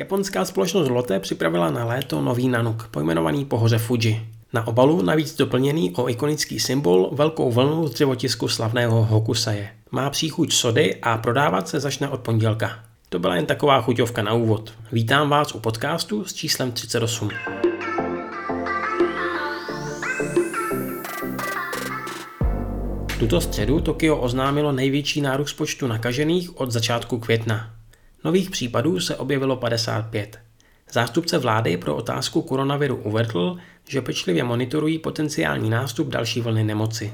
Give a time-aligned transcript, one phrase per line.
[0.00, 4.26] Japonská společnost Lotte připravila na léto nový nanuk, pojmenovaný po hoře Fuji.
[4.52, 9.70] Na obalu navíc doplněný o ikonický symbol velkou vlnu z dřevotisku slavného Hokusaje.
[9.90, 12.78] Má příchuť sody a prodávat se začne od pondělka.
[13.08, 14.72] To byla jen taková chuťovka na úvod.
[14.92, 17.28] Vítám vás u podcastu s číslem 38.
[23.18, 27.79] Tuto středu Tokio oznámilo největší nárůst počtu nakažených od začátku května.
[28.24, 30.38] Nových případů se objevilo 55.
[30.92, 33.56] Zástupce vlády pro otázku koronaviru uvedl,
[33.88, 37.12] že pečlivě monitorují potenciální nástup další vlny nemoci.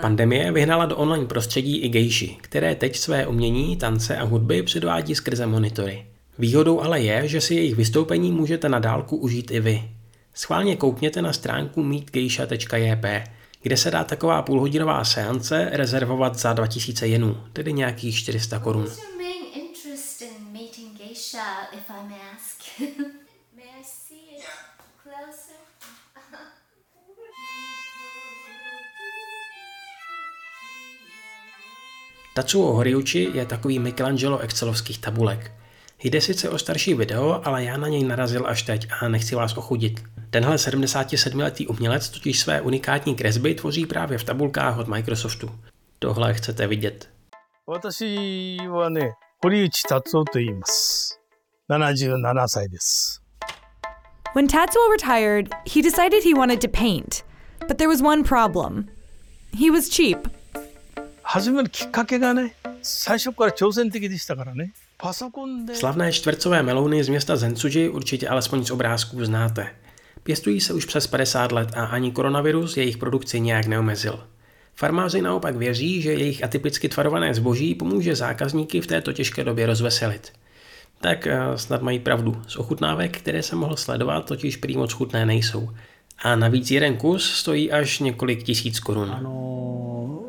[0.00, 5.14] Pandemie vyhnala do online prostředí i gejši, které teď své umění, tance a hudby předvádí
[5.14, 6.06] skrze monitory.
[6.38, 9.82] Výhodou ale je, že si jejich vystoupení můžete na dálku užít i vy.
[10.34, 13.04] Schválně koukněte na stránku meetgeisha.jp,
[13.62, 18.86] kde se dá taková půlhodinová seance rezervovat za 2000 jenů, tedy nějakých 400 korun.
[32.34, 35.52] Tatsuo Horiuchi je takový Michelangelo excelovských tabulek.
[36.03, 39.57] Jde sice o starší video, ale já na něj narazil až teď a nechci vás
[39.57, 40.03] ochudit.
[40.29, 45.59] Tenhle 77-letý umělec totiž své unikátní kresby tvoří právě v tabulkách od Microsoftu.
[45.99, 47.09] Tohle chcete vidět.
[47.69, 49.11] 私はね、
[49.43, 51.19] 堀内達夫と言います。
[51.69, 53.21] 77歳です。
[54.33, 57.25] When Tatsuo retired, he decided he wanted to paint.
[57.67, 58.87] But there was one problem.
[59.53, 60.29] He was cheap.
[61.23, 64.71] 始めるきっかけがね、最初から挑戦的でしたからね。
[65.74, 69.66] Slavné čtvercové melouny z města Zensuji určitě alespoň z obrázků znáte.
[70.22, 74.20] Pěstují se už přes 50 let a ani koronavirus jejich produkci nějak neomezil.
[74.74, 80.32] Farmáři naopak věří, že jejich atypicky tvarované zboží pomůže zákazníky v této těžké době rozveselit.
[81.00, 82.42] Tak eh, snad mají pravdu.
[82.48, 85.70] Z ochutnávek, které jsem mohl sledovat, totiž prý moc chutné nejsou.
[86.22, 89.10] A navíc jeden kus stojí až několik tisíc korun.
[89.10, 90.22] Ano,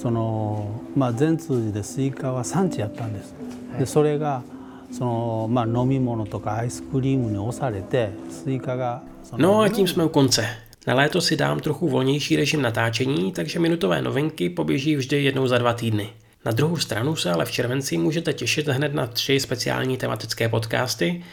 [0.00, 3.34] その、まあ、全通寺でスイカは産地やったんです。
[3.78, 4.42] でそれが
[4.92, 9.02] その、まあ、飲み物とかアイスクリームに押されてスイカが
[9.38, 10.48] No a tím jsme u konce.
[10.86, 15.58] Na léto si dám trochu volnější režim natáčení, takže minutové novinky poběží vždy jednou za
[15.58, 16.08] dva týdny.
[16.44, 21.24] Na druhou stranu se ale v červenci můžete těšit hned na tři speciální tematické podcasty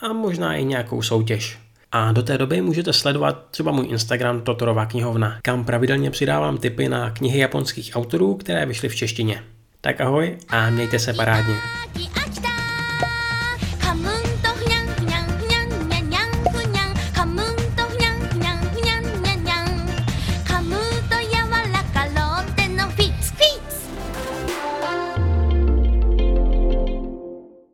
[0.00, 1.58] a možná i nějakou soutěž.
[1.95, 6.89] A do té doby můžete sledovat třeba můj Instagram Totorová knihovna, kam pravidelně přidávám tipy
[6.89, 9.43] na knihy japonských autorů, které vyšly v češtině.
[9.81, 11.55] Tak ahoj a mějte se parádně.